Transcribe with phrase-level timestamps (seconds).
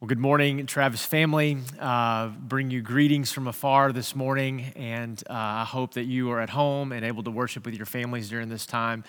[0.00, 1.58] Well, good morning, Travis family.
[1.76, 6.40] Uh, bring you greetings from afar this morning, and uh, I hope that you are
[6.40, 9.02] at home and able to worship with your families during this time.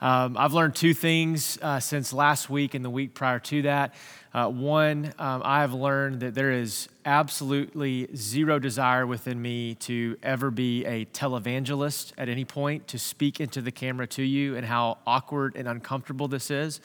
[0.00, 3.92] Um, I've learned two things uh, since last week and the week prior to that.
[4.32, 10.16] Uh, one, um, I have learned that there is absolutely zero desire within me to
[10.22, 14.64] ever be a televangelist at any point, to speak into the camera to you, and
[14.64, 16.80] how awkward and uncomfortable this is.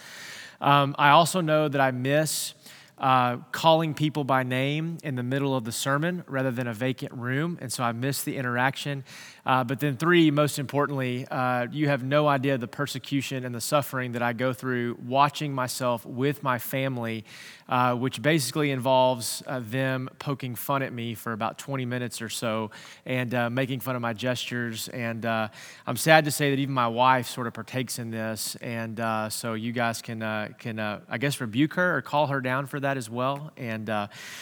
[0.59, 2.53] Um, I also know that I miss
[2.97, 7.11] uh, calling people by name in the middle of the sermon rather than a vacant
[7.13, 7.57] room.
[7.61, 9.03] And so I missed the interaction.
[9.45, 13.61] Uh, but then, three, most importantly, uh, you have no idea the persecution and the
[13.61, 17.25] suffering that I go through watching myself with my family,
[17.69, 22.29] uh, which basically involves uh, them poking fun at me for about 20 minutes or
[22.29, 22.71] so
[23.05, 24.87] and uh, making fun of my gestures.
[24.87, 25.49] And uh,
[25.85, 28.55] I'm sad to say that even my wife sort of partakes in this.
[28.61, 28.99] And
[29.31, 30.19] so you guys can,
[30.57, 33.51] can I guess, rebuke her or call her down for that as well.
[33.57, 33.91] And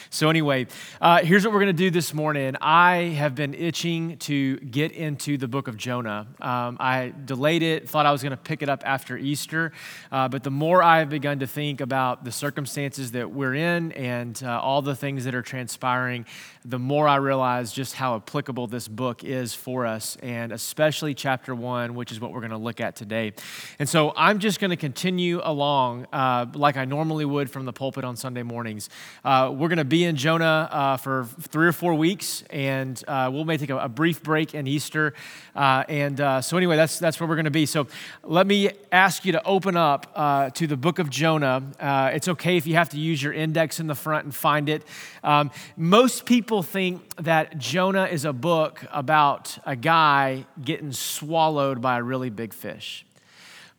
[0.09, 0.67] so, anyway,
[1.23, 2.55] here's what we're going to do this morning.
[2.61, 6.27] I have been itching to get into the book of Jonah.
[6.39, 9.71] Um, I delayed it, thought I was going to pick it up after Easter,
[10.11, 14.41] uh, but the more I've begun to think about the circumstances that we're in and
[14.43, 16.25] uh, all the things that are transpiring,
[16.65, 21.53] the more I realize just how applicable this book is for us, and especially chapter
[21.53, 23.33] one, which is what we're going to look at today.
[23.79, 27.73] And so I'm just going to continue along uh, like I normally would from the
[27.73, 28.89] pulpit on Sunday mornings.
[29.25, 33.29] Uh, we're going to be in Jonah uh, for three or four weeks, and uh,
[33.33, 35.13] we'll may take a, a brief break in Easter Easter.
[35.55, 37.65] Uh, and uh, so, anyway, that's, that's where we're going to be.
[37.65, 37.87] So,
[38.23, 41.63] let me ask you to open up uh, to the book of Jonah.
[41.79, 44.67] Uh, it's okay if you have to use your index in the front and find
[44.67, 44.83] it.
[45.23, 51.99] Um, most people think that Jonah is a book about a guy getting swallowed by
[51.99, 53.05] a really big fish.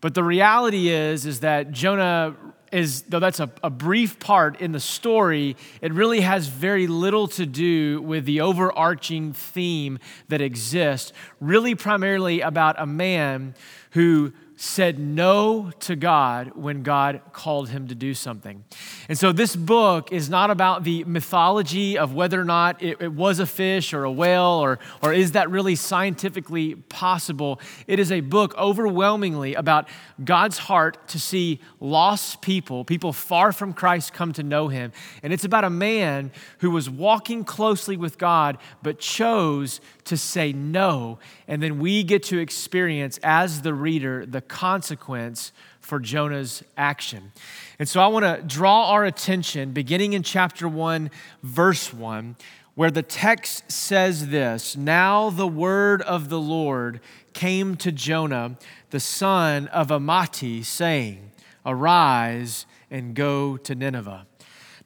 [0.00, 2.34] But the reality is, is that Jonah
[2.74, 7.28] is, though that's a, a, brief part in the story, it really has very little
[7.28, 13.54] to do with the overarching theme that exists, really primarily about a man
[13.92, 18.64] who said no to God when God called him to do something.
[19.08, 23.12] And so this book is not about the mythology of whether or not it, it,
[23.12, 27.60] was a fish or a whale or, or is that really scientifically possible.
[27.88, 29.88] It is a book overwhelmingly about
[30.22, 34.92] God's heart to see lost people, people far from Christ, come to know him.
[35.22, 40.52] And it's about a man who was walking closely with God but chose to say
[40.52, 41.18] no.
[41.48, 47.32] And then we get to experience, as the reader, the consequence for Jonah's action.
[47.78, 51.10] And so I want to draw our attention, beginning in chapter 1,
[51.42, 52.36] verse 1,
[52.74, 57.00] where the text says this Now the word of the Lord
[57.32, 58.56] came to Jonah,
[58.90, 61.32] the son of Amittai, saying,
[61.66, 64.26] Arise and go to Nineveh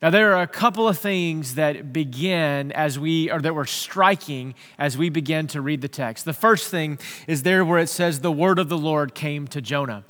[0.00, 4.54] now, there are a couple of things that begin as we, or that were striking
[4.78, 6.25] as we begin to read the text.
[6.25, 9.60] The first thing is there where it says, The word of the Lord came to
[9.60, 10.04] Jonah.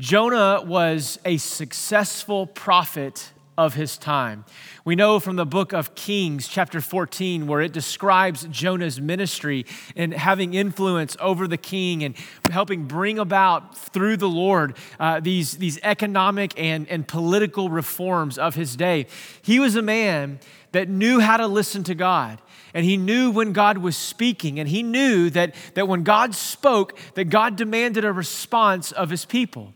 [0.00, 4.44] Jonah was a successful prophet of his time.
[4.84, 10.12] We know from the book of Kings, chapter 14, where it describes Jonah's ministry and
[10.12, 12.14] having influence over the king and
[12.50, 18.54] helping bring about through the Lord uh, these, these economic and, and political reforms of
[18.54, 19.06] his day.
[19.42, 20.38] He was a man
[20.72, 22.40] that knew how to listen to God
[22.76, 26.98] and he knew when God was speaking, and he knew that, that when God spoke,
[27.14, 29.72] that God demanded a response of his people.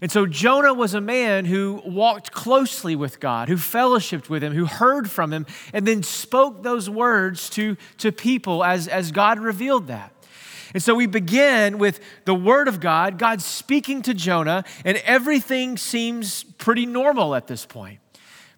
[0.00, 4.54] And so Jonah was a man who walked closely with God, who fellowshiped with him,
[4.54, 9.38] who heard from him, and then spoke those words to, to people as, as God
[9.38, 10.12] revealed that.
[10.72, 15.76] And so we begin with the word of God, God speaking to Jonah, and everything
[15.76, 17.98] seems pretty normal at this point.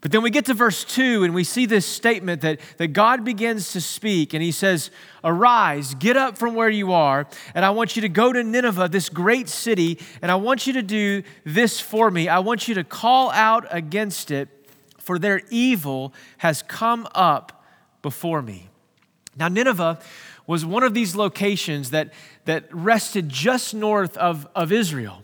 [0.02, 3.24] But then we get to verse 2 and we see this statement that, that God
[3.24, 4.90] begins to speak and he says,
[5.22, 8.88] Arise, get up from where you are, and I want you to go to Nineveh,
[8.88, 12.28] this great city, and I want you to do this for me.
[12.28, 14.48] I want you to call out against it,
[14.98, 17.64] for their evil has come up
[18.02, 18.69] before me.
[19.37, 20.00] Now, Nineveh
[20.48, 22.12] was one of these locations that,
[22.46, 25.22] that rested just north of, of Israel.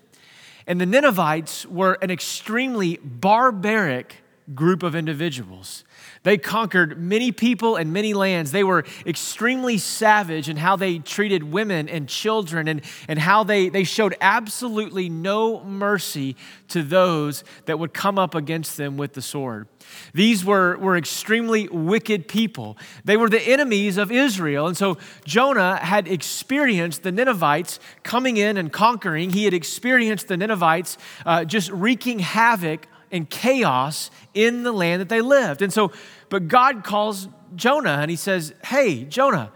[0.68, 4.18] And the Ninevites were an extremely barbaric
[4.54, 5.84] group of individuals.
[6.22, 8.50] They conquered many people and many lands.
[8.50, 13.68] They were extremely savage in how they treated women and children and, and how they,
[13.68, 16.36] they showed absolutely no mercy
[16.68, 19.68] to those that would come up against them with the sword.
[20.14, 22.78] These were, were extremely wicked people.
[23.04, 24.66] They were the enemies of Israel.
[24.66, 29.30] And so Jonah had experienced the Ninevites coming in and conquering.
[29.30, 30.96] He had experienced the Ninevites
[31.26, 35.62] uh, just wreaking havoc and chaos in the land that they lived.
[35.62, 35.92] And so,
[36.28, 39.52] but God calls Jonah and he says, Hey, Jonah,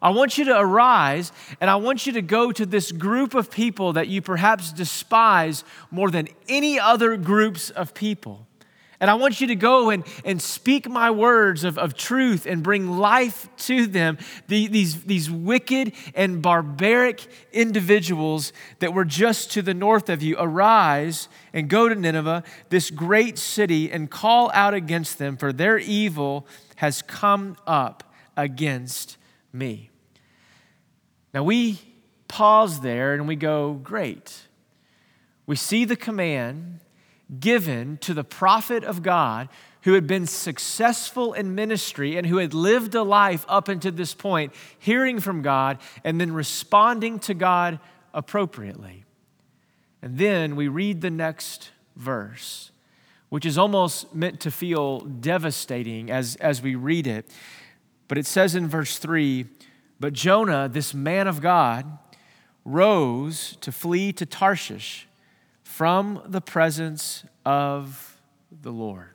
[0.00, 3.50] I want you to arise and I want you to go to this group of
[3.50, 8.47] people that you perhaps despise more than any other groups of people.
[9.00, 12.64] And I want you to go and, and speak my words of, of truth and
[12.64, 14.18] bring life to them.
[14.48, 20.36] The, these, these wicked and barbaric individuals that were just to the north of you,
[20.36, 25.78] arise and go to Nineveh, this great city, and call out against them, for their
[25.78, 26.46] evil
[26.76, 29.16] has come up against
[29.52, 29.90] me.
[31.32, 31.80] Now we
[32.26, 34.48] pause there and we go, great.
[35.46, 36.80] We see the command
[37.40, 39.48] given to the prophet of God
[39.82, 44.14] who had been successful in ministry and who had lived a life up until this
[44.14, 47.78] point, hearing from God and then responding to God
[48.12, 49.04] appropriately.
[50.02, 52.70] And then we read the next verse,
[53.28, 57.30] which is almost meant to feel devastating as, as we read it.
[58.08, 59.46] But it says in verse 3
[60.00, 61.98] But Jonah, this man of God,
[62.64, 65.08] rose to flee to Tarshish
[65.78, 68.20] from the presence of
[68.50, 69.10] the Lord.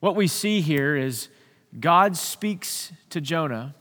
[0.00, 1.28] What we see here is
[1.78, 3.76] God speaks to Jonah.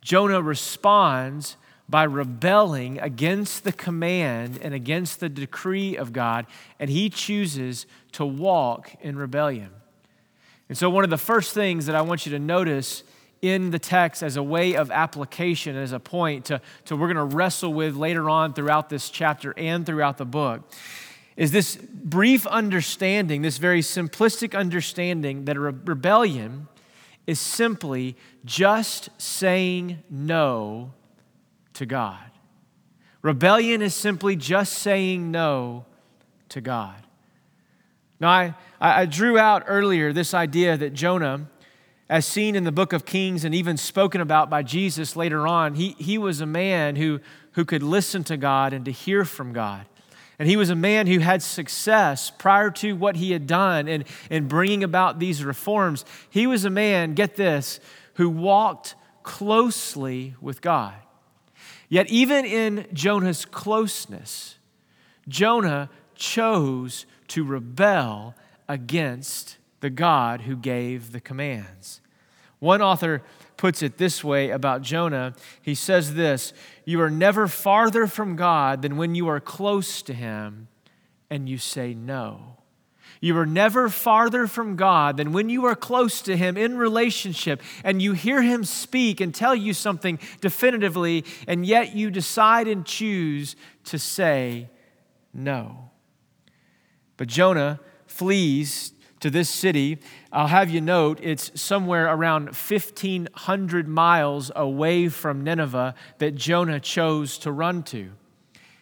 [0.00, 1.56] Jonah responds
[1.88, 6.46] by rebelling against the command and against the decree of God,
[6.80, 9.70] and he chooses to walk in rebellion.
[10.68, 13.04] And so, one of the first things that I want you to notice
[13.42, 17.28] in the text as a way of application, as a point to, to we're going
[17.28, 20.62] to wrestle with later on throughout this chapter and throughout the book,
[21.36, 26.68] is this brief understanding, this very simplistic understanding that a rebellion
[27.26, 30.92] is simply just saying no
[31.74, 32.30] to God.
[33.22, 35.84] Rebellion is simply just saying no
[36.48, 37.06] to God.
[38.20, 41.48] Now, I, I drew out earlier this idea that Jonah
[42.12, 45.76] as seen in the book of Kings and even spoken about by Jesus later on,
[45.76, 47.20] he, he was a man who,
[47.52, 49.86] who could listen to God and to hear from God.
[50.38, 54.04] And he was a man who had success prior to what he had done in,
[54.28, 56.04] in bringing about these reforms.
[56.28, 57.80] He was a man, get this,
[58.16, 60.92] who walked closely with God.
[61.88, 64.58] Yet, even in Jonah's closeness,
[65.28, 68.34] Jonah chose to rebel
[68.68, 72.01] against the God who gave the commands.
[72.62, 73.22] One author
[73.56, 75.34] puts it this way about Jonah.
[75.62, 76.52] He says this
[76.84, 80.68] You are never farther from God than when you are close to Him
[81.28, 82.58] and you say no.
[83.20, 87.60] You are never farther from God than when you are close to Him in relationship
[87.82, 92.86] and you hear Him speak and tell you something definitively, and yet you decide and
[92.86, 93.56] choose
[93.86, 94.70] to say
[95.34, 95.90] no.
[97.16, 98.92] But Jonah flees
[99.22, 99.98] to this city,
[100.32, 107.38] I'll have you note it's somewhere around 1,500 miles away from Nineveh that Jonah chose
[107.38, 108.10] to run to.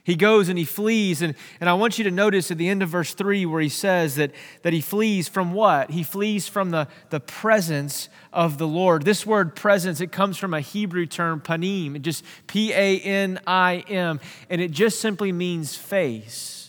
[0.03, 1.21] He goes and he flees.
[1.21, 3.69] And, and I want you to notice at the end of verse 3 where he
[3.69, 4.33] says that,
[4.63, 5.91] that he flees from what?
[5.91, 9.05] He flees from the, the presence of the Lord.
[9.05, 13.85] This word presence, it comes from a Hebrew term, panim, just P A N I
[13.89, 16.60] M, and it just simply means face.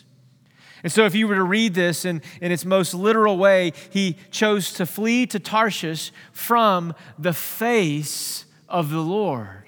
[0.84, 4.18] And so, if you were to read this in, in its most literal way, he
[4.32, 9.61] chose to flee to Tarshish from the face of the Lord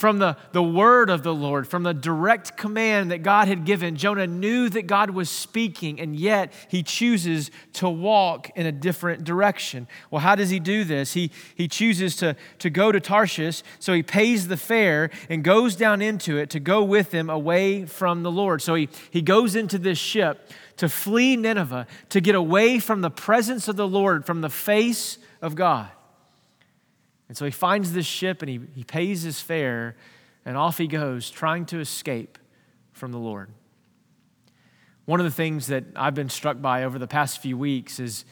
[0.00, 3.96] from the, the word of the Lord, from the direct command that God had given.
[3.96, 9.24] Jonah knew that God was speaking, and yet he chooses to walk in a different
[9.24, 9.86] direction.
[10.10, 11.12] Well, how does he do this?
[11.12, 15.76] He, he chooses to, to go to Tarshish, so he pays the fare and goes
[15.76, 18.62] down into it to go with them away from the Lord.
[18.62, 23.10] So he, he goes into this ship to flee Nineveh, to get away from the
[23.10, 25.90] presence of the Lord, from the face of God.
[27.30, 29.94] And so he finds this ship and he, he pays his fare,
[30.44, 32.38] and off he goes, trying to escape
[32.90, 33.50] from the Lord.
[35.04, 38.24] One of the things that I've been struck by over the past few weeks is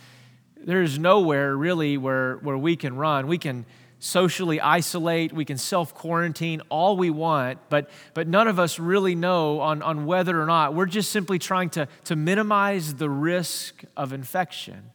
[0.57, 3.28] there is nowhere really where, where we can run.
[3.28, 3.67] We can
[4.00, 9.14] socially isolate, we can self quarantine all we want, but, but none of us really
[9.14, 10.75] know on, on whether or not.
[10.75, 14.90] We're just simply trying to, to minimize the risk of infection.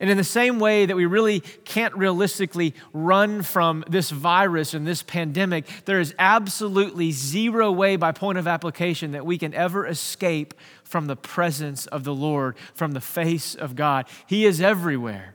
[0.00, 4.86] And in the same way that we really can't realistically run from this virus and
[4.86, 9.86] this pandemic, there is absolutely zero way, by point of application, that we can ever
[9.86, 14.06] escape from the presence of the Lord, from the face of God.
[14.26, 15.34] He is everywhere.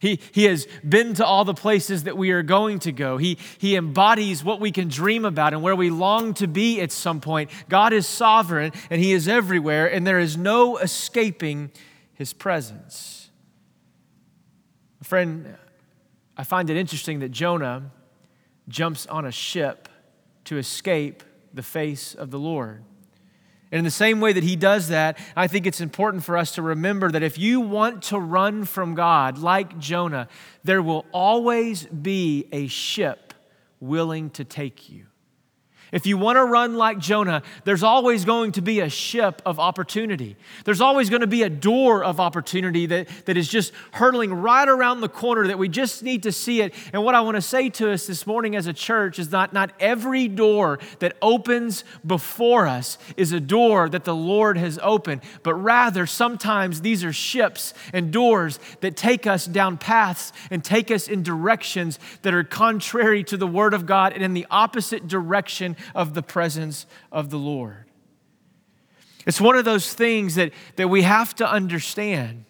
[0.00, 3.18] He, he has been to all the places that we are going to go.
[3.18, 6.90] He, he embodies what we can dream about and where we long to be at
[6.90, 7.50] some point.
[7.68, 11.70] God is sovereign and He is everywhere, and there is no escaping
[12.14, 13.19] His presence.
[15.10, 15.56] Friend,
[16.36, 17.90] I find it interesting that Jonah
[18.68, 19.88] jumps on a ship
[20.44, 22.84] to escape the face of the Lord.
[23.72, 26.54] And in the same way that he does that, I think it's important for us
[26.54, 30.28] to remember that if you want to run from God like Jonah,
[30.62, 33.34] there will always be a ship
[33.80, 35.06] willing to take you.
[35.92, 39.58] If you want to run like Jonah, there's always going to be a ship of
[39.58, 40.36] opportunity.
[40.64, 44.68] There's always going to be a door of opportunity that, that is just hurtling right
[44.68, 46.74] around the corner that we just need to see it.
[46.92, 49.52] And what I want to say to us this morning as a church is not,
[49.52, 55.22] not every door that opens before us is a door that the Lord has opened,
[55.42, 60.90] but rather sometimes these are ships and doors that take us down paths and take
[60.90, 65.08] us in directions that are contrary to the Word of God and in the opposite
[65.08, 67.84] direction of the presence of the Lord.
[69.26, 72.44] It's one of those things that, that we have to understand.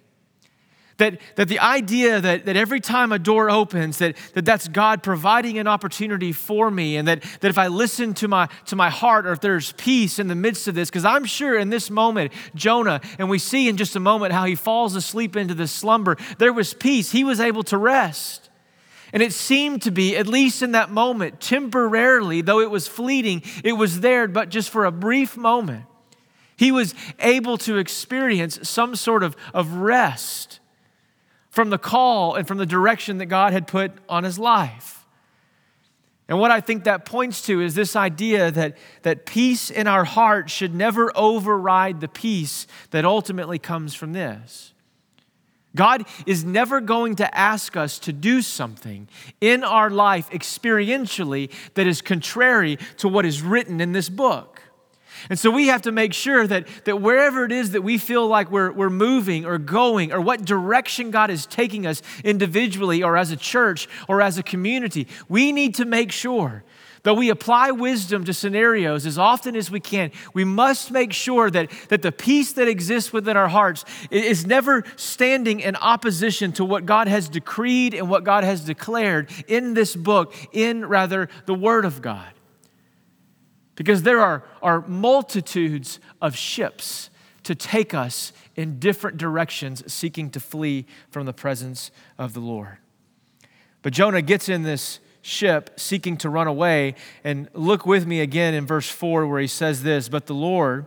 [0.99, 5.02] That, that the idea that, that every time a door opens, that, that that's God
[5.02, 8.90] providing an opportunity for me, and that, that if I listen to my, to my
[8.90, 11.88] heart or if there's peace in the midst of this, because I'm sure in this
[11.88, 15.72] moment, Jonah, and we see in just a moment how he falls asleep into this
[15.72, 17.12] slumber, there was peace.
[17.12, 18.50] He was able to rest.
[19.12, 23.42] And it seemed to be, at least in that moment, temporarily, though it was fleeting,
[23.64, 25.84] it was there, but just for a brief moment.
[26.56, 30.60] He was able to experience some sort of, of rest
[31.48, 35.04] from the call and from the direction that God had put on his life.
[36.28, 40.04] And what I think that points to is this idea that, that peace in our
[40.04, 44.69] heart should never override the peace that ultimately comes from this.
[45.76, 49.08] God is never going to ask us to do something
[49.40, 54.59] in our life experientially that is contrary to what is written in this book.
[55.28, 58.26] And so we have to make sure that, that wherever it is that we feel
[58.26, 63.16] like we're, we're moving or going, or what direction God is taking us individually or
[63.16, 66.64] as a church or as a community, we need to make sure
[67.02, 71.50] that we apply wisdom to scenarios as often as we can, we must make sure
[71.50, 76.64] that, that the peace that exists within our hearts is never standing in opposition to
[76.64, 81.54] what God has decreed and what God has declared in this book, in rather the
[81.54, 82.32] Word of God.
[83.80, 87.08] Because there are, are multitudes of ships
[87.44, 92.76] to take us in different directions, seeking to flee from the presence of the Lord.
[93.80, 96.94] But Jonah gets in this ship seeking to run away.
[97.25, 100.84] And look with me again in verse 4 where he says this But the Lord,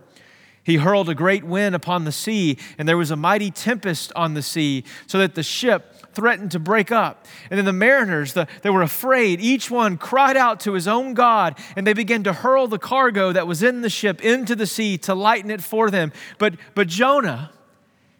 [0.64, 4.34] he hurled a great wind upon the sea, and there was a mighty tempest on
[4.34, 7.26] the sea, so that the ship threatened to break up.
[7.50, 9.40] And then the mariners, the, they were afraid.
[9.40, 13.30] Each one cried out to his own God, and they began to hurl the cargo
[13.32, 16.12] that was in the ship into the sea to lighten it for them.
[16.38, 17.50] But, but Jonah,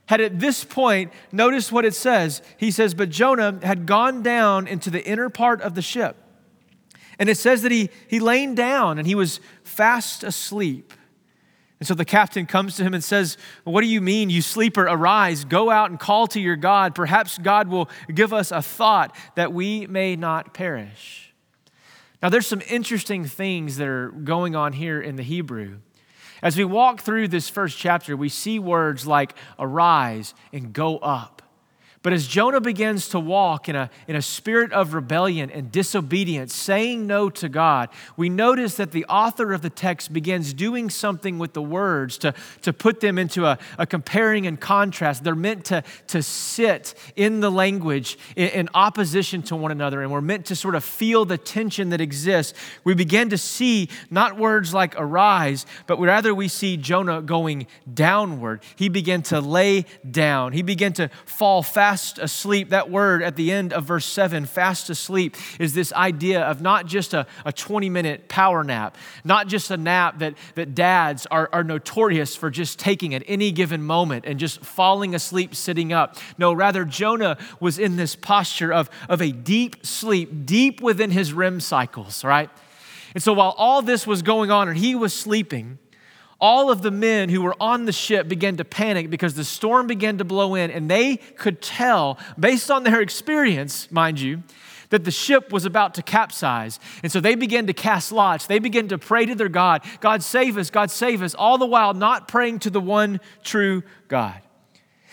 [0.07, 2.43] had at this point, notice what it says.
[2.59, 6.17] He says, But Jonah had gone down into the inner part of the ship.
[7.19, 10.93] And it says that he, he laid down and he was fast asleep.
[11.85, 14.85] And so the captain comes to him and says, What do you mean, you sleeper?
[14.85, 16.95] Arise, go out and call to your God.
[16.95, 21.35] Perhaps God will give us a thought that we may not perish.
[22.23, 25.81] Now, there's some interesting things that are going on here in the Hebrew.
[26.43, 31.34] As we walk through this first chapter, we see words like arise and go up.
[32.05, 36.55] But as Jonah begins to walk in a, in a spirit of rebellion and disobedience,
[36.55, 41.39] saying no to God, we notice that the author of the text begins doing something
[41.39, 45.25] with the words to, to put them into a, a comparing and contrast.
[45.25, 50.13] They're meant to, to sit in the language in, in opposition to one another, and
[50.13, 52.53] we're meant to sort of feel the tension that exists.
[52.85, 58.61] We begin to see not words like arise, but rather we see Jonah going downward.
[58.77, 63.37] He began to lay down, he began to fall fast fast asleep, that word at
[63.37, 67.53] the end of verse 7, fast asleep, is this idea of not just a, a
[67.53, 72.51] 20 minute power nap, not just a nap that, that dads are, are notorious for
[72.51, 76.17] just taking at any given moment and just falling asleep sitting up.
[76.37, 81.33] No, rather, Jonah was in this posture of, of a deep sleep, deep within his
[81.33, 82.51] REM cycles, right?
[83.15, 85.79] And so while all this was going on and he was sleeping,
[86.41, 89.87] all of the men who were on the ship began to panic because the storm
[89.87, 94.43] began to blow in, and they could tell, based on their experience, mind you,
[94.91, 96.79] that the ship was about to capsize.
[97.03, 98.47] And so they began to cast lots.
[98.47, 101.67] They began to pray to their God God, save us, God, save us, all the
[101.67, 104.41] while not praying to the one true God.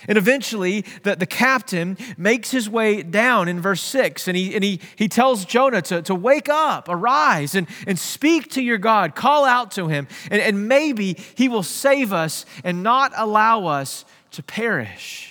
[0.08, 4.64] And eventually, the, the captain makes his way down in verse 6, and he, and
[4.64, 9.16] he, he tells Jonah to, to wake up, arise, and, and speak to your God,
[9.16, 14.06] call out to him, and, and maybe he will save us and not allow us
[14.32, 15.31] to perish.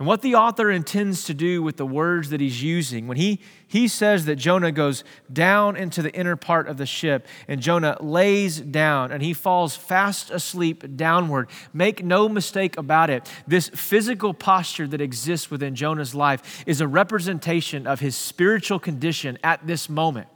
[0.00, 3.38] And what the author intends to do with the words that he's using, when he,
[3.68, 7.98] he says that Jonah goes down into the inner part of the ship and Jonah
[8.00, 13.30] lays down and he falls fast asleep downward, make no mistake about it.
[13.46, 19.36] This physical posture that exists within Jonah's life is a representation of his spiritual condition
[19.44, 20.28] at this moment.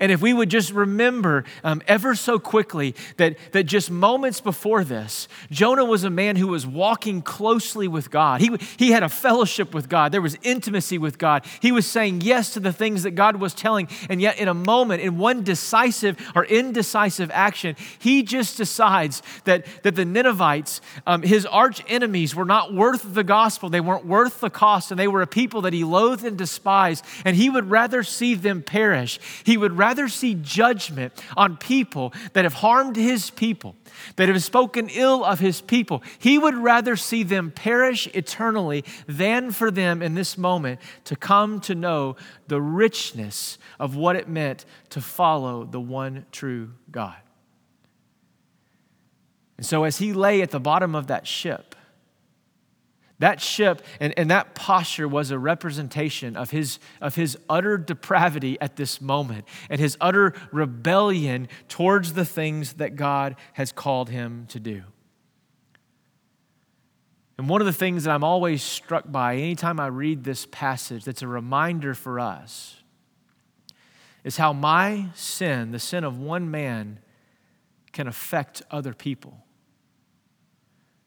[0.00, 4.84] And if we would just remember um, ever so quickly that, that just moments before
[4.84, 8.40] this, Jonah was a man who was walking closely with God.
[8.40, 11.44] He, he had a fellowship with God, there was intimacy with God.
[11.60, 13.88] He was saying yes to the things that God was telling.
[14.08, 19.66] And yet, in a moment, in one decisive or indecisive action, he just decides that,
[19.82, 23.68] that the Ninevites, um, his arch enemies, were not worth the gospel.
[23.68, 27.04] They weren't worth the cost, and they were a people that he loathed and despised.
[27.24, 29.18] And he would rather see them perish.
[29.44, 33.76] He would rather see judgment on people that have harmed his people,
[34.16, 36.02] that have spoken ill of his people.
[36.18, 41.60] He would rather see them perish eternally than for them in this moment to come
[41.62, 47.16] to know the richness of what it meant to follow the one true God.
[49.56, 51.67] And so, as he lay at the bottom of that ship,
[53.18, 58.58] that ship and, and that posture was a representation of his, of his utter depravity
[58.60, 64.46] at this moment and his utter rebellion towards the things that God has called him
[64.50, 64.84] to do.
[67.38, 71.04] And one of the things that I'm always struck by anytime I read this passage
[71.04, 72.76] that's a reminder for us
[74.24, 76.98] is how my sin, the sin of one man,
[77.92, 79.44] can affect other people.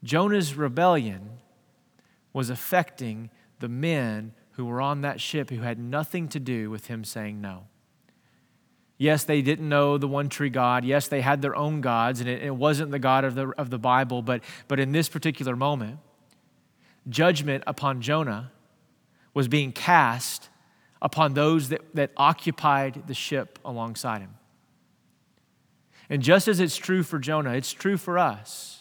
[0.03, 1.39] Jonah's rebellion
[2.33, 6.87] was affecting the men who were on that ship who had nothing to do with
[6.87, 7.63] him saying no.
[8.97, 10.85] Yes, they didn't know the one true God.
[10.85, 13.71] Yes, they had their own gods, and it, it wasn't the God of the, of
[13.71, 14.21] the Bible.
[14.21, 15.97] But, but in this particular moment,
[17.09, 18.51] judgment upon Jonah
[19.33, 20.49] was being cast
[21.01, 24.35] upon those that, that occupied the ship alongside him.
[26.09, 28.80] And just as it's true for Jonah, it's true for us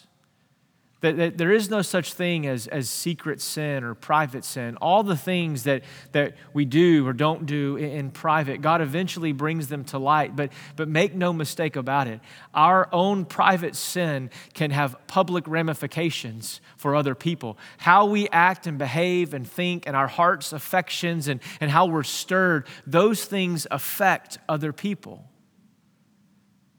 [1.01, 4.77] that, that, there is no such thing as, as secret sin or private sin.
[4.77, 9.31] All the things that, that we do or don't do in, in private, God eventually
[9.31, 10.35] brings them to light.
[10.35, 12.19] But, but make no mistake about it,
[12.53, 17.57] our own private sin can have public ramifications for other people.
[17.79, 22.03] How we act and behave and think and our heart's affections and, and how we're
[22.03, 25.25] stirred, those things affect other people,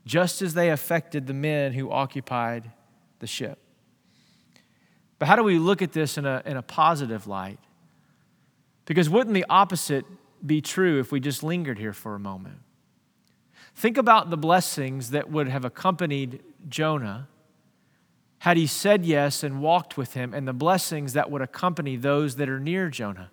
[0.06, 2.70] just as they affected the men who occupied
[3.18, 3.58] the ship.
[5.22, 7.60] But how do we look at this in a, in a positive light?
[8.86, 10.04] Because wouldn't the opposite
[10.44, 12.58] be true if we just lingered here for a moment?
[13.76, 17.28] Think about the blessings that would have accompanied Jonah
[18.38, 22.34] had he said yes and walked with him, and the blessings that would accompany those
[22.34, 23.30] that are near Jonah.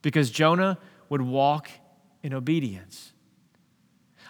[0.00, 0.78] Because Jonah
[1.10, 1.68] would walk
[2.22, 3.12] in obedience.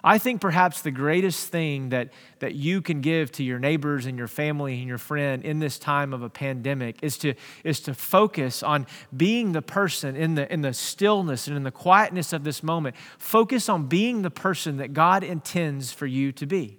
[0.02, 4.16] I think perhaps the greatest thing that, that you can give to your neighbors and
[4.16, 7.34] your family and your friend in this time of a pandemic is to,
[7.64, 11.70] is to focus on being the person in the, in the stillness and in the
[11.70, 12.96] quietness of this moment.
[13.18, 16.78] Focus on being the person that God intends for you to be.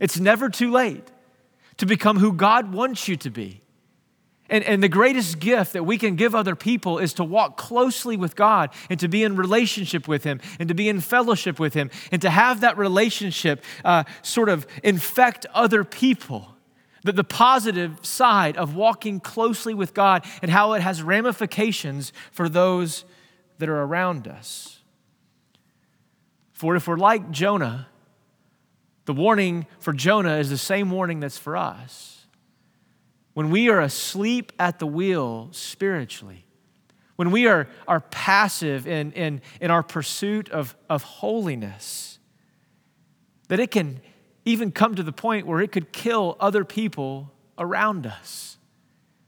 [0.00, 1.06] It's never too late
[1.76, 3.60] to become who God wants you to be.
[4.50, 8.16] And, and the greatest gift that we can give other people is to walk closely
[8.16, 11.72] with God and to be in relationship with Him and to be in fellowship with
[11.72, 16.50] Him and to have that relationship uh, sort of infect other people.
[17.04, 22.48] That the positive side of walking closely with God and how it has ramifications for
[22.48, 23.04] those
[23.58, 24.80] that are around us.
[26.52, 27.88] For if we're like Jonah,
[29.04, 32.13] the warning for Jonah is the same warning that's for us
[33.34, 36.44] when we are asleep at the wheel spiritually,
[37.16, 42.18] when we are, are passive in, in, in our pursuit of, of holiness,
[43.48, 44.00] that it can
[44.44, 48.56] even come to the point where it could kill other people around us.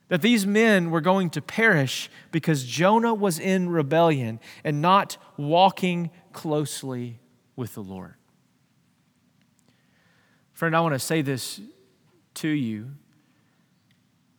[0.08, 6.10] That these men were going to perish because Jonah was in rebellion and not walking
[6.32, 7.18] closely
[7.56, 8.14] with the Lord.
[10.52, 11.60] Friend, I want to say this
[12.34, 12.92] to you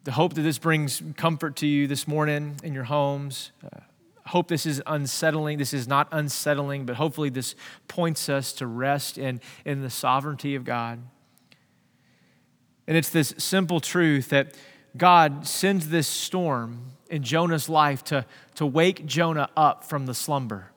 [0.07, 3.51] the hope that this brings comfort to you this morning in your homes.
[3.61, 3.81] Uh,
[4.27, 5.57] hope this is unsettling.
[5.57, 7.55] This is not unsettling, but hopefully this
[7.89, 11.01] points us to rest in, in the sovereignty of God.
[12.87, 14.55] And it's this simple truth that
[14.95, 20.71] God sends this storm in Jonah's life to, to wake Jonah up from the slumber.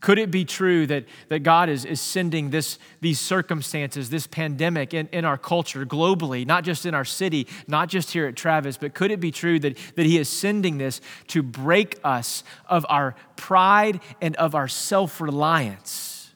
[0.00, 4.94] Could it be true that, that God is, is sending this, these circumstances, this pandemic
[4.94, 8.78] in, in our culture globally, not just in our city, not just here at Travis,
[8.78, 12.86] but could it be true that, that He is sending this to break us of
[12.88, 16.32] our pride and of our self reliance?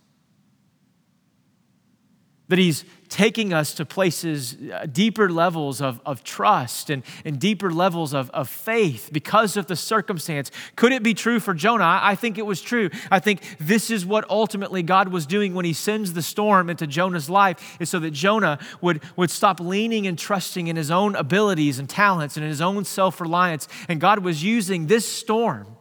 [2.48, 7.70] That He's taking us to places, uh, deeper levels of, of trust and, and deeper
[7.70, 10.50] levels of, of faith because of the circumstance.
[10.74, 11.84] Could it be true for Jonah?
[11.84, 12.90] I, I think it was true.
[13.12, 16.88] I think this is what ultimately God was doing when he sends the storm into
[16.88, 21.14] Jonah's life, is so that Jonah would, would stop leaning and trusting in his own
[21.14, 23.68] abilities and talents and in his own self reliance.
[23.88, 25.76] And God was using this storm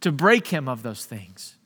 [0.00, 1.58] to break him of those things.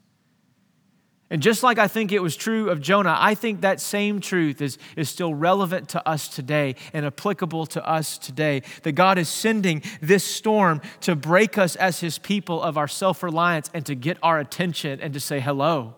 [1.35, 4.62] And just like I think it was true of Jonah, I think that same truth
[4.62, 8.62] is, is still relevant to us today and applicable to us today.
[8.85, 13.20] That God is sending this storm to break us as his people of our self
[13.20, 15.97] reliance and to get our attention and to say, hello.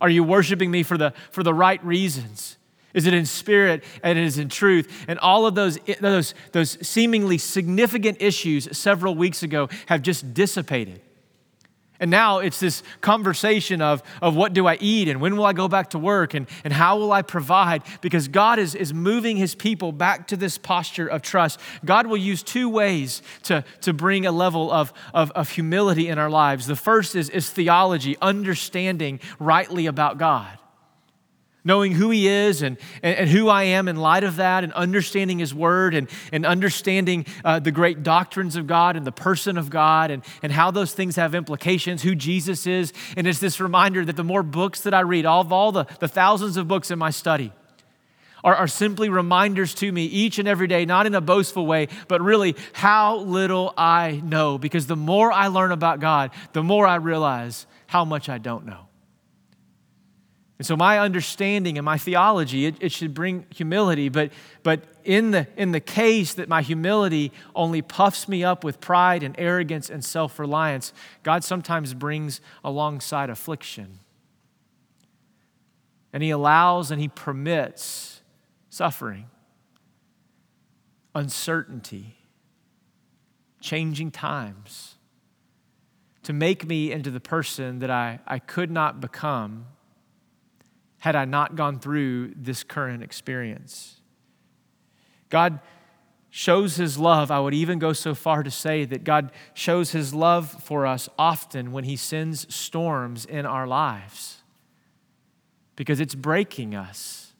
[0.00, 2.56] Are you worshiping me for the, for the right reasons?
[2.94, 5.04] Is it in spirit and it is in truth?
[5.08, 11.02] And all of those, those, those seemingly significant issues several weeks ago have just dissipated.
[12.00, 15.52] And now it's this conversation of, of what do I eat and when will I
[15.52, 17.82] go back to work and, and how will I provide?
[18.00, 21.60] Because God is, is moving his people back to this posture of trust.
[21.84, 26.18] God will use two ways to, to bring a level of, of, of humility in
[26.18, 26.66] our lives.
[26.66, 30.58] The first is, is theology, understanding rightly about God
[31.66, 34.72] knowing who He is and, and, and, who I am in light of that, and
[34.72, 39.58] understanding His Word and, and understanding uh, the great doctrines of God and the person
[39.58, 42.92] of God and, and how those things have implications, who Jesus is.
[43.16, 45.84] And it's this reminder that the more books that I read, all of all the,
[45.98, 47.52] the thousands of books in my study,
[48.44, 51.88] are, are simply reminders to me each and every day, not in a boastful way,
[52.06, 54.56] but really how little I know.
[54.56, 58.64] Because the more I learn about God, the more I realize how much I don't
[58.64, 58.85] know.
[60.58, 65.30] And so my understanding and my theology, it, it, should bring humility, but, but in,
[65.30, 69.90] the, in the case that my humility only puffs me up with pride and arrogance
[69.90, 73.98] and self reliance, God sometimes brings alongside affliction.
[76.14, 78.22] And He allows and He permits
[78.70, 79.26] suffering,
[81.14, 82.16] uncertainty,
[83.60, 84.94] changing times
[86.22, 89.66] to make me into the person that I, I could not become
[90.98, 94.00] had I not gone through this current experience.
[95.28, 95.60] God
[96.30, 97.30] shows his love.
[97.30, 101.08] I would even go so far to say that God shows his love for us
[101.18, 104.42] often when he sends storms in our lives
[105.76, 107.34] because it's breaking us.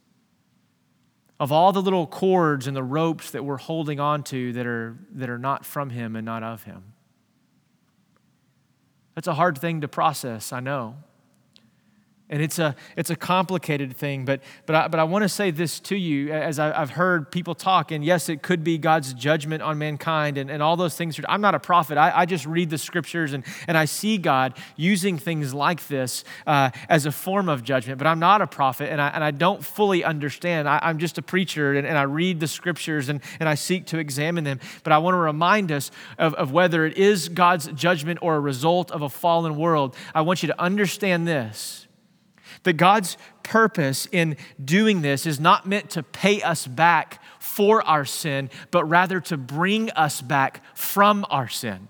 [1.38, 4.96] Of all the little cords and the ropes that we're holding on to that are,
[5.12, 6.94] that are not from him and not of him.
[9.14, 10.96] That's a hard thing to process, I know.
[12.28, 15.52] And it's a, it's a complicated thing, but, but I, but I want to say
[15.52, 19.14] this to you as I, have heard people talk, and yes, it could be God's
[19.14, 21.20] judgment on mankind and, and all those things.
[21.28, 21.96] I'm not a prophet.
[21.96, 26.24] I, I just read the scriptures and, and I see God using things like this
[26.48, 29.30] uh, as a form of judgment, but I'm not a prophet and I, and I
[29.30, 30.68] don't fully understand.
[30.68, 33.86] I, am just a preacher and, and I read the scriptures and, and I seek
[33.86, 34.58] to examine them.
[34.82, 38.40] But I want to remind us of, of whether it is God's judgment or a
[38.40, 39.94] result of a fallen world.
[40.12, 41.85] I want you to understand this
[42.62, 48.04] that God's purpose in doing this is not meant to pay us back for our
[48.04, 51.88] sin, but rather to bring us back from our sin.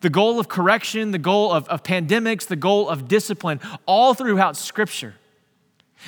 [0.00, 4.56] The goal of correction, the goal of, of pandemics, the goal of discipline, all throughout
[4.56, 5.14] Scripture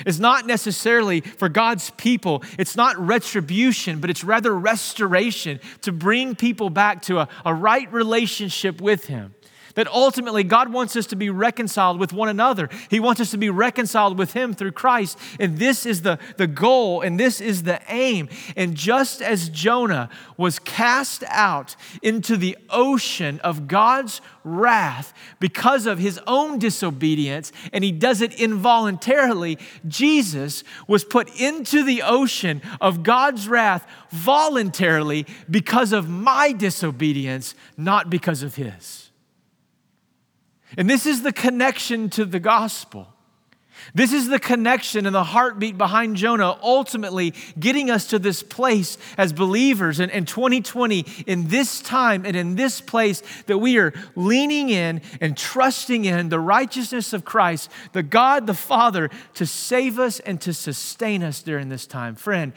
[0.05, 2.43] is not necessarily for God's people.
[2.59, 7.91] It's not retribution, but it's rather restoration to bring people back to a, a right
[7.91, 9.33] relationship with Him
[9.77, 12.67] that ultimately God wants us to be reconciled with one another.
[12.89, 15.19] He wants us to be reconciled with Him through Christ.
[15.39, 18.27] And this is the, the goal and this is the aim.
[18.55, 25.99] And just as Jonah was cast out into the ocean of God's wrath because of
[25.99, 33.03] his own disobedience, and he does it involuntarily, Jesus was put into the ocean of
[33.03, 39.06] God's wrath voluntarily because of my disobedience, not because of his.
[40.75, 43.07] And this is the connection to the gospel
[43.93, 48.97] This is the connection and the heartbeat behind Jonah, ultimately getting us to this place
[49.17, 53.93] as believers in, in 2020, in this time and in this place, that we are
[54.15, 59.99] leaning in and trusting in the righteousness of Christ, the God the Father, to save
[59.99, 62.15] us and to sustain us during this time.
[62.15, 62.53] Friend,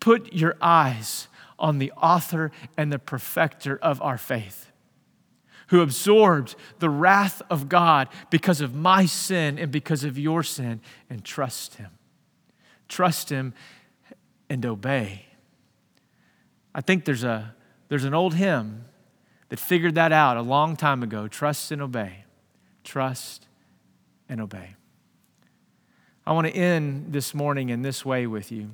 [0.00, 4.67] put your eyes on the author and the perfecter of our faith
[5.68, 10.80] who absorbed the wrath of God because of my sin and because of your sin,
[11.08, 11.90] and trust Him.
[12.88, 13.54] Trust Him
[14.48, 15.26] and obey.
[16.74, 17.54] I think there's, a,
[17.88, 18.84] there's an old hymn
[19.48, 22.24] that figured that out a long time ago trust and obey.
[22.84, 23.46] Trust
[24.28, 24.74] and obey.
[26.26, 28.70] I want to end this morning in this way with you.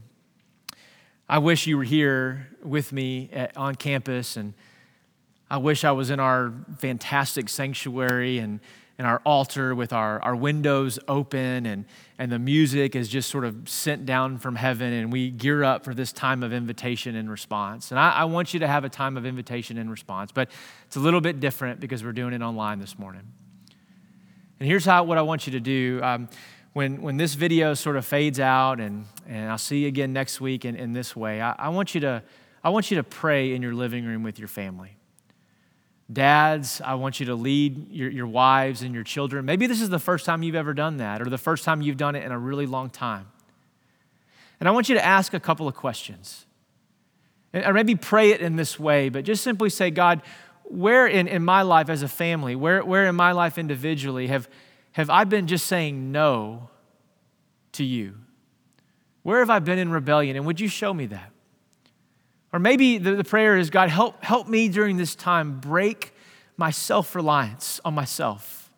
[1.29, 4.55] I wish you were here with me at, on campus and
[5.51, 8.61] I wish I was in our fantastic sanctuary and,
[8.99, 11.85] and our altar with our, our windows open and,
[12.19, 15.85] and the music is just sort of sent down from heaven and we gear up
[15.85, 17.91] for this time of invitation and response.
[17.91, 20.51] And I, I want you to have a time of invitation and response, but
[20.87, 23.23] it's a little bit different because we're doing it online this morning.
[24.61, 26.01] And here's how, what I want you to do.
[26.03, 26.29] Um,
[26.73, 30.41] when, when this video sort of fades out and, and I'll see you again next
[30.41, 32.23] week in, in this way, I, I, want you to,
[32.63, 34.97] I want you to pray in your living room with your family.
[36.13, 39.45] Dads, I want you to lead your, your wives and your children.
[39.45, 41.97] Maybe this is the first time you've ever done that, or the first time you've
[41.97, 43.27] done it in a really long time.
[44.61, 46.47] And I want you to ask a couple of questions.
[47.55, 50.23] Or maybe pray it in this way, but just simply say, God,
[50.65, 54.49] where in, in my life as a family, where, where in my life individually have,
[54.93, 56.69] have I been just saying no
[57.73, 58.17] to you?
[59.23, 60.37] Where have I been in rebellion?
[60.37, 61.31] And would you show me that?
[62.55, 66.15] Or maybe the, the prayer is God, help, help me during this time break
[66.57, 68.71] my self reliance on myself,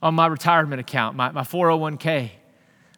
[0.00, 2.30] on my retirement account, my, my 401k.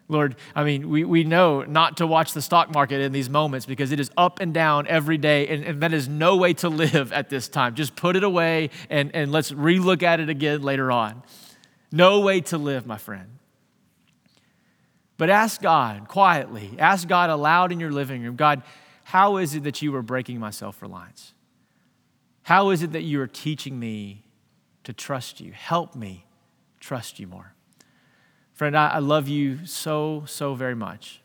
[0.07, 3.65] Lord, I mean, we, we know not to watch the stock market in these moments
[3.65, 6.69] because it is up and down every day, and, and that is no way to
[6.69, 7.75] live at this time.
[7.75, 11.23] Just put it away and, and let's relook at it again later on.
[11.91, 13.39] No way to live, my friend.
[15.17, 18.63] But ask God quietly, ask God aloud in your living room God,
[19.09, 21.33] how is it that you are breaking my self reliance?
[22.43, 24.23] How is it that you are teaching me
[24.85, 25.53] to trust you?
[25.53, 26.27] Help me
[26.79, 27.55] trust you more.
[28.53, 31.23] Friend, I, I love you so, so very much.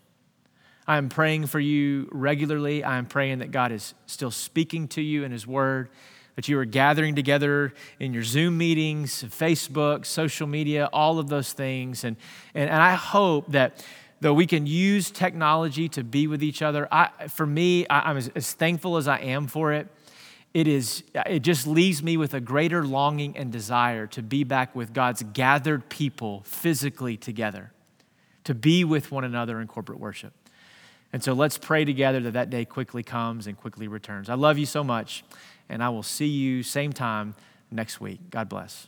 [0.87, 2.85] I am praying for you regularly.
[2.85, 5.89] I am praying that God is still speaking to you in His Word,
[6.37, 11.51] that you are gathering together in your Zoom meetings, Facebook, social media, all of those
[11.51, 12.05] things.
[12.05, 12.15] And,
[12.53, 13.85] and, and I hope that
[14.23, 18.17] though we can use technology to be with each other, I, for me, I, am
[18.17, 19.87] as, as thankful as I am for it.
[20.53, 24.73] It is, it just leaves me with a greater longing and desire to be back
[24.75, 27.73] with God's gathered people physically together,
[28.45, 30.33] to be with one another in corporate worship.
[31.11, 34.29] And so let's pray together that that day quickly comes and quickly returns.
[34.29, 35.25] I love you so much,
[35.67, 37.35] and I will see you same time
[37.71, 38.21] next week.
[38.29, 38.87] God bless.